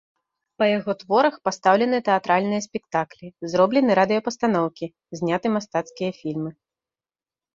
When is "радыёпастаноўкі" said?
3.99-4.85